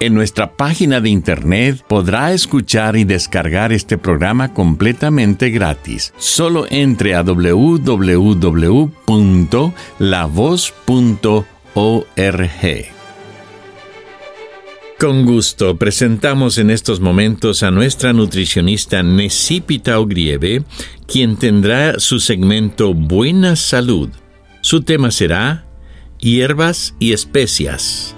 [0.00, 6.14] En nuestra página de internet podrá escuchar y descargar este programa completamente gratis.
[6.18, 8.18] Solo entre a www.lavoz.org.
[15.00, 20.62] Con gusto presentamos en estos momentos a nuestra nutricionista Necipita Ogrieve,
[21.08, 24.10] quien tendrá su segmento Buena Salud.
[24.60, 25.64] Su tema será
[26.20, 28.14] Hierbas y Especias.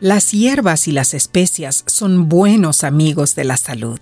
[0.00, 4.00] Las hierbas y las especias son buenos amigos de la salud.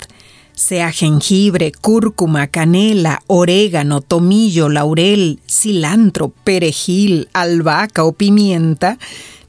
[0.55, 8.96] Sea jengibre, cúrcuma, canela, orégano, tomillo, laurel, cilantro, perejil, albahaca o pimienta,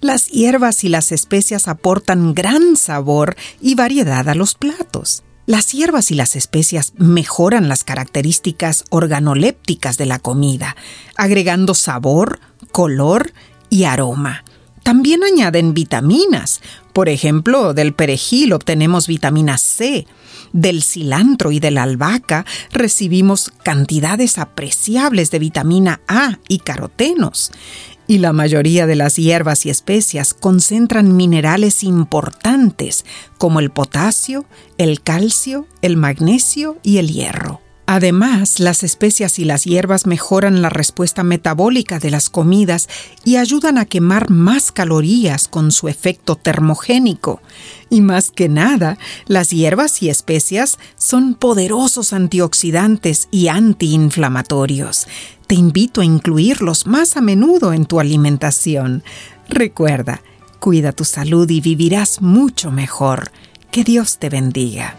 [0.02, 5.22] las hierbas y las especias aportan gran sabor y variedad a los platos.
[5.46, 10.76] Las hierbas y las especias mejoran las características organolépticas de la comida,
[11.16, 12.40] agregando sabor,
[12.72, 13.34] color
[13.70, 14.44] y aroma.
[14.84, 16.62] También añaden vitaminas.
[16.94, 20.08] Por ejemplo, del perejil obtenemos vitamina C.
[20.52, 27.52] Del cilantro y de la albahaca recibimos cantidades apreciables de vitamina A y carotenos.
[28.08, 33.06] Y la mayoría de las hierbas y especias concentran minerales importantes
[33.38, 34.46] como el potasio,
[34.80, 37.62] el calcio, el magnesio y el hierro.
[37.92, 42.88] Además, las especias y las hierbas mejoran la respuesta metabólica de las comidas
[43.26, 47.42] y ayudan a quemar más calorías con su efecto termogénico.
[47.90, 55.08] Y más que nada, las hierbas y especias son poderosos antioxidantes y antiinflamatorios.
[55.48, 59.02] Te invito a incluirlos más a menudo en tu alimentación.
[59.48, 60.22] Recuerda,
[60.60, 63.32] cuida tu salud y vivirás mucho mejor.
[63.72, 64.96] Que Dios te bendiga.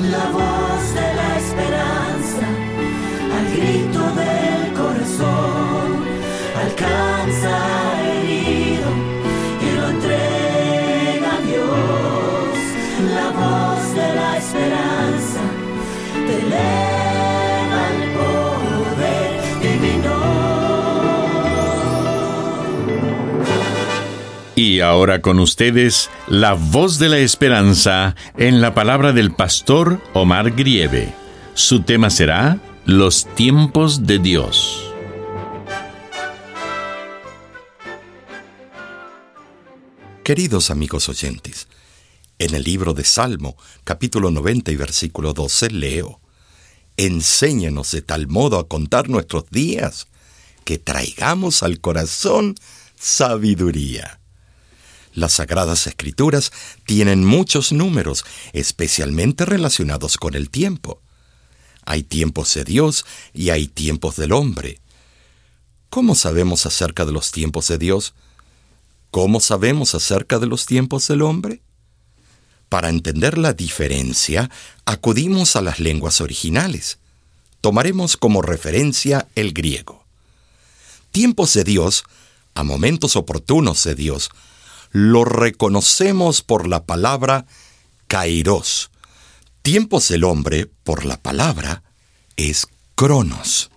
[0.00, 2.46] La voz de la esperanza,
[3.36, 4.53] al grito del
[24.74, 30.50] Y ahora con ustedes, la voz de la esperanza en la palabra del pastor Omar
[30.50, 31.14] Grieve.
[31.54, 34.92] Su tema será Los tiempos de Dios.
[40.24, 41.68] Queridos amigos oyentes,
[42.40, 46.20] en el libro de Salmo, capítulo 90 y versículo 12, leo,
[46.96, 50.08] Enséñanos de tal modo a contar nuestros días,
[50.64, 52.56] que traigamos al corazón
[52.98, 54.18] sabiduría.
[55.14, 56.52] Las Sagradas Escrituras
[56.86, 61.00] tienen muchos números, especialmente relacionados con el tiempo.
[61.86, 64.80] Hay tiempos de Dios y hay tiempos del hombre.
[65.88, 68.14] ¿Cómo sabemos acerca de los tiempos de Dios?
[69.12, 71.62] ¿Cómo sabemos acerca de los tiempos del hombre?
[72.68, 74.50] Para entender la diferencia,
[74.84, 76.98] acudimos a las lenguas originales.
[77.60, 80.04] Tomaremos como referencia el griego.
[81.12, 82.02] Tiempos de Dios,
[82.54, 84.30] a momentos oportunos de Dios,
[84.94, 87.46] lo reconocemos por la palabra
[88.06, 88.92] kairos.
[89.60, 91.82] Tiempos del hombre, por la palabra,
[92.36, 93.72] es cronos.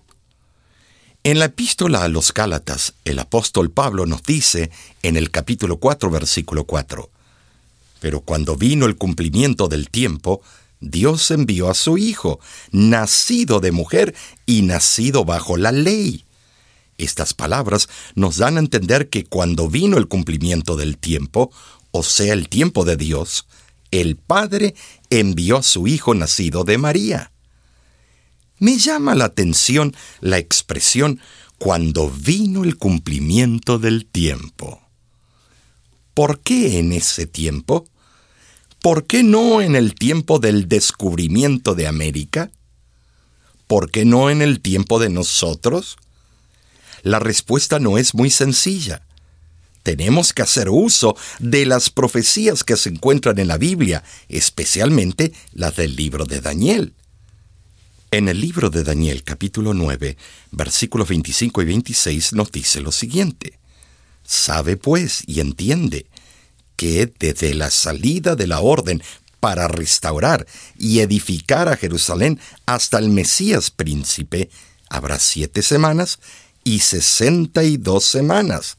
[1.24, 4.70] En la epístola a los Gálatas, el apóstol Pablo nos dice
[5.02, 7.10] en el capítulo 4, versículo 4,
[8.00, 10.44] Pero cuando vino el cumplimiento del tiempo,
[10.82, 12.40] Dios envió a su Hijo,
[12.72, 14.14] nacido de mujer
[14.46, 16.27] y nacido bajo la ley
[16.98, 21.52] estas palabras nos dan a entender que cuando vino el cumplimiento del tiempo,
[21.92, 23.48] o sea, el tiempo de Dios,
[23.92, 24.76] el Padre
[25.10, 27.32] envió a su Hijo nacido de María.
[28.60, 31.20] Me llama la atención la expresión
[31.58, 34.82] cuando vino el cumplimiento del tiempo.
[36.14, 37.86] ¿Por qué en ese tiempo?
[38.82, 42.52] ¿Por qué no en el tiempo del descubrimiento de América?
[43.68, 45.98] ¿Por qué no en el tiempo de nosotros?
[47.04, 49.04] La respuesta no es muy sencilla.
[49.84, 55.78] Tenemos que hacer uso de las profecías que se encuentran en la Biblia, especialmente las
[55.78, 56.94] del libro de Daniel.
[58.12, 60.18] En el libro de Daniel capítulo 9,
[60.52, 63.60] versículos 25 y 26 nos dice lo siguiente.
[64.26, 66.08] Sabe pues y entiende
[66.76, 69.02] que desde la salida de la orden
[69.40, 70.48] para restaurar
[70.78, 74.50] y edificar a Jerusalén hasta el Mesías príncipe,
[74.90, 76.20] habrá siete semanas
[76.68, 78.76] y sesenta y dos semanas.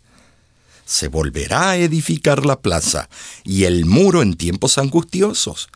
[0.85, 3.08] Se volverá a edificar la plaza
[3.44, 5.70] y el muro en tiempos angustiosos.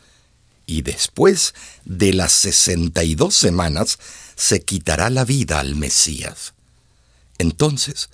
[0.67, 1.55] Y después
[1.85, 3.97] de las sesenta y dos semanas
[4.35, 6.53] se quitará la vida al Mesías.
[7.39, 8.11] Entonces,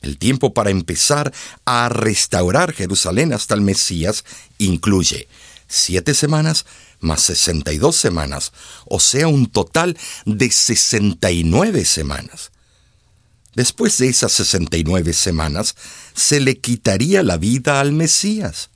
[0.00, 1.32] el tiempo para empezar
[1.64, 4.24] a restaurar Jerusalén hasta el Mesías
[4.58, 5.26] incluye
[5.66, 6.66] siete semanas
[7.00, 8.52] más sesenta y dos semanas,
[8.86, 12.52] o sea, un total de sesenta y nueve semanas.
[13.54, 15.74] Después de esas 69 semanas,
[16.14, 18.70] se le quitaría la vida al Mesías.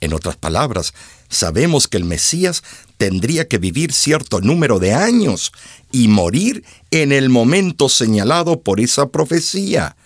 [0.00, 0.94] En otras palabras,
[1.28, 2.62] sabemos que el Mesías
[2.96, 5.52] tendría que vivir cierto número de años
[5.92, 9.96] y morir en el momento señalado por esa profecía.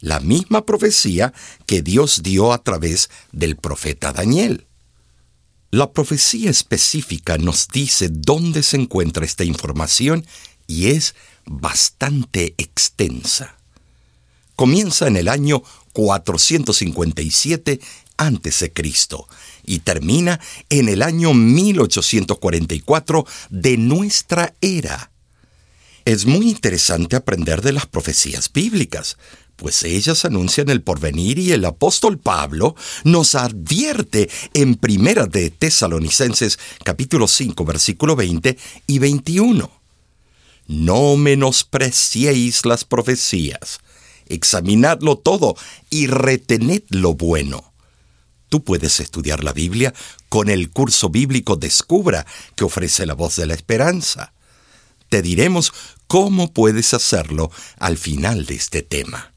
[0.00, 1.32] La misma profecía
[1.64, 4.66] que Dios dio a través del profeta Daniel.
[5.70, 10.26] La profecía específica nos dice dónde se encuentra esta información
[10.72, 11.14] y es
[11.44, 13.56] bastante extensa.
[14.56, 17.80] Comienza en el año 457
[18.16, 18.72] a.C.
[19.66, 20.40] y termina
[20.70, 25.10] en el año 1844 de nuestra era.
[26.06, 29.18] Es muy interesante aprender de las profecías bíblicas,
[29.56, 32.74] pues ellas anuncian el porvenir y el apóstol Pablo
[33.04, 39.81] nos advierte en Primera de Tesalonicenses capítulo 5 versículo 20 y 21
[40.72, 43.80] no menospreciéis las profecías.
[44.26, 45.56] Examinadlo todo
[45.90, 47.72] y retened lo bueno.
[48.48, 49.94] Tú puedes estudiar la Biblia
[50.28, 52.26] con el curso bíblico Descubra
[52.56, 54.32] que ofrece la voz de la esperanza.
[55.08, 55.72] Te diremos
[56.06, 59.32] cómo puedes hacerlo al final de este tema.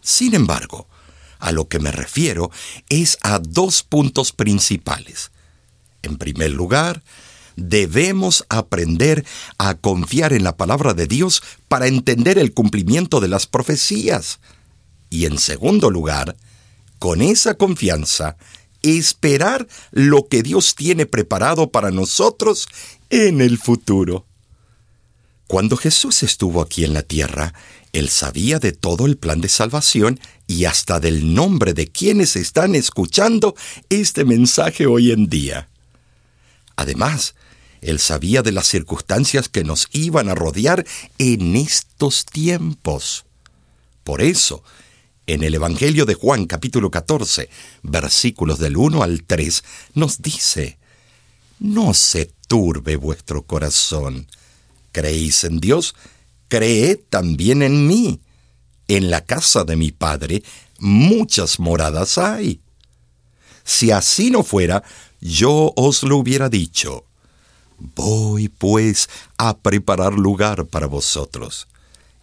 [0.00, 0.88] Sin embargo,
[1.38, 2.50] a lo que me refiero
[2.88, 5.30] es a dos puntos principales.
[6.02, 7.02] En primer lugar,
[7.58, 9.24] debemos aprender
[9.58, 14.40] a confiar en la palabra de Dios para entender el cumplimiento de las profecías.
[15.10, 16.36] Y en segundo lugar,
[16.98, 18.36] con esa confianza,
[18.82, 22.68] esperar lo que Dios tiene preparado para nosotros
[23.10, 24.26] en el futuro.
[25.46, 27.54] Cuando Jesús estuvo aquí en la tierra,
[27.92, 32.74] Él sabía de todo el plan de salvación y hasta del nombre de quienes están
[32.74, 33.54] escuchando
[33.88, 35.68] este mensaje hoy en día.
[36.76, 37.34] Además,
[37.80, 40.84] él sabía de las circunstancias que nos iban a rodear
[41.18, 43.24] en estos tiempos.
[44.04, 44.62] Por eso,
[45.26, 47.48] en el Evangelio de Juan capítulo 14,
[47.82, 49.64] versículos del 1 al 3,
[49.94, 50.78] nos dice,
[51.58, 54.26] No se turbe vuestro corazón.
[54.92, 55.94] ¿Creéis en Dios?
[56.48, 58.20] Creed también en mí.
[58.88, 60.42] En la casa de mi Padre
[60.78, 62.60] muchas moradas hay.
[63.64, 64.82] Si así no fuera,
[65.20, 67.07] yo os lo hubiera dicho
[67.78, 71.68] Voy, pues, a preparar lugar para vosotros.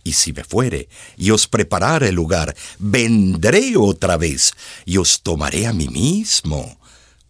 [0.03, 4.53] Y si me fuere y os preparare lugar, vendré otra vez
[4.85, 6.77] y os tomaré a mí mismo,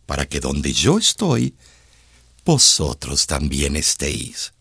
[0.05, 1.55] para que donde yo estoy,
[2.43, 4.51] vosotros también estéis.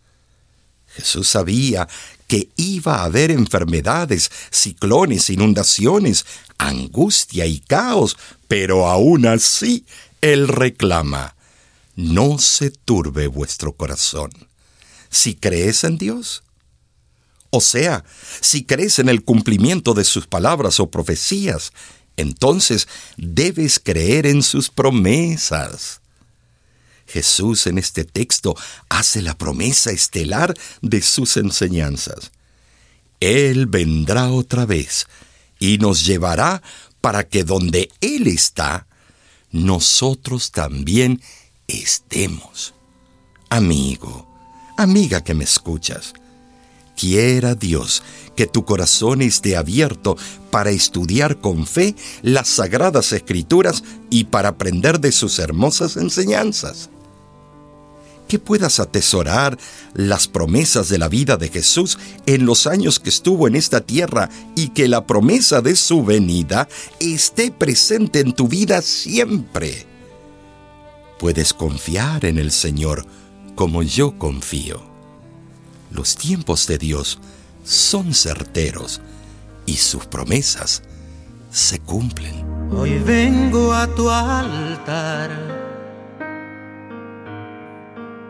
[0.94, 1.88] Jesús sabía
[2.28, 6.24] que iba a haber enfermedades, ciclones, inundaciones,
[6.56, 8.16] angustia y caos,
[8.46, 9.84] pero aún así
[10.20, 11.33] Él reclama,
[11.96, 14.30] no se turbe vuestro corazón.
[15.10, 16.42] Si crees en Dios,
[17.50, 18.04] o sea,
[18.40, 21.72] si crees en el cumplimiento de sus palabras o profecías,
[22.16, 26.00] entonces debes creer en sus promesas.
[27.06, 28.56] Jesús en este texto
[28.88, 32.32] hace la promesa estelar de sus enseñanzas.
[33.20, 35.06] Él vendrá otra vez
[35.58, 36.62] y nos llevará
[37.00, 38.86] para que donde Él está,
[39.50, 41.22] nosotros también
[41.68, 42.74] estemos.
[43.48, 44.26] Amigo,
[44.76, 46.14] amiga que me escuchas,
[46.96, 48.02] quiera Dios
[48.36, 50.16] que tu corazón esté abierto
[50.50, 56.90] para estudiar con fe las sagradas escrituras y para aprender de sus hermosas enseñanzas.
[58.26, 59.58] Que puedas atesorar
[59.92, 64.30] las promesas de la vida de Jesús en los años que estuvo en esta tierra
[64.56, 66.66] y que la promesa de su venida
[66.98, 69.93] esté presente en tu vida siempre
[71.18, 73.06] Puedes confiar en el Señor
[73.54, 74.82] como yo confío.
[75.90, 77.20] Los tiempos de Dios
[77.64, 79.00] son certeros
[79.64, 80.82] y sus promesas
[81.50, 82.44] se cumplen.
[82.72, 85.30] Hoy vengo a tu altar,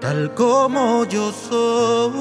[0.01, 2.13] tal como yo soy,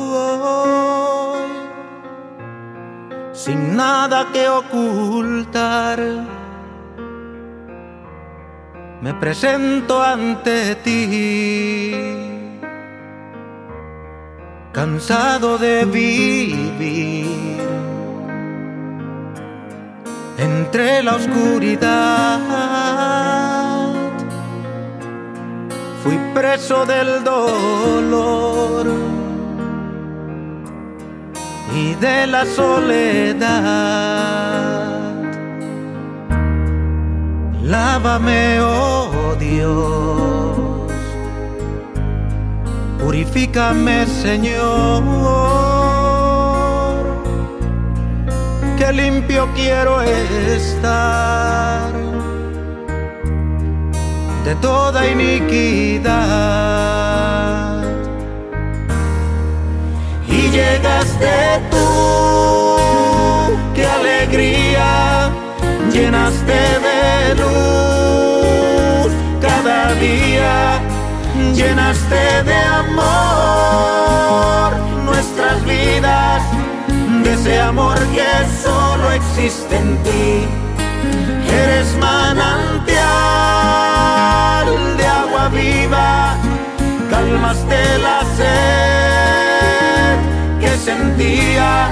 [3.34, 6.00] sin nada que ocultar.
[9.03, 11.93] Me presento ante ti,
[14.72, 17.27] cansado de vivir
[20.38, 22.39] entre la oscuridad.
[26.01, 28.88] Fui preso del dolor
[31.75, 33.43] y de la soledad.
[37.73, 40.91] Lávame, oh Dios,
[42.99, 45.03] purifícame, Señor
[48.93, 51.91] limpio quiero estar
[54.45, 56.13] de toda iniquidad.
[60.27, 61.77] Y llegaste tú,
[63.75, 65.31] qué alegría,
[65.91, 66.82] llenaste
[67.33, 69.09] de luz
[69.41, 70.79] cada día,
[71.53, 73.03] llenaste de amor
[75.05, 76.43] nuestras vidas
[77.33, 78.29] ese amor que
[78.63, 80.47] solo existe en ti.
[81.51, 82.95] Eres manantial
[84.97, 86.37] de agua viva,
[87.09, 90.17] calmaste la sed
[90.61, 91.89] que sentía,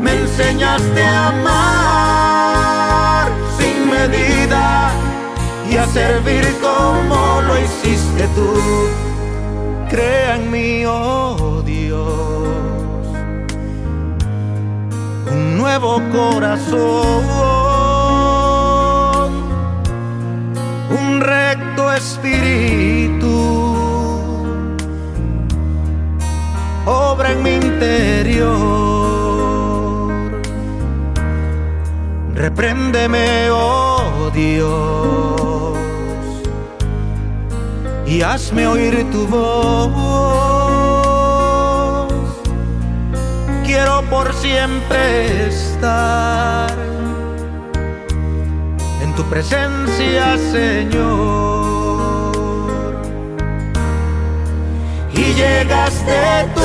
[0.00, 2.31] me enseñaste a amar
[5.70, 8.50] y a servir como lo hiciste tú.
[9.88, 12.32] Crea en mí, oh Dios
[15.62, 17.22] nuevo corazón,
[20.90, 23.28] un recto espíritu,
[26.84, 28.52] obra en mi interior.
[32.34, 33.81] Repréndeme, oh
[34.34, 35.76] Dios,
[38.06, 39.72] y hazme oír tu voz.
[43.64, 46.70] Quiero por siempre estar
[49.02, 52.32] en tu presencia, Señor.
[55.12, 56.62] Y llegaste tú,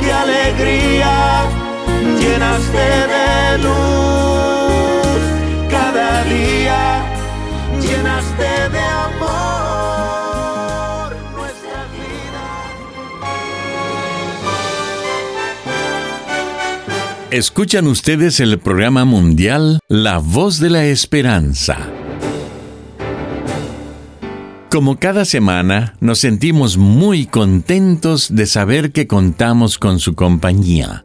[0.00, 1.44] qué alegría,
[2.18, 4.31] llenaste de luz
[6.22, 7.04] cada día,
[7.80, 8.82] llenaste de
[17.30, 21.78] Escuchan ustedes el programa mundial La Voz de la Esperanza.
[24.70, 31.04] Como cada semana, nos sentimos muy contentos de saber que contamos con su compañía.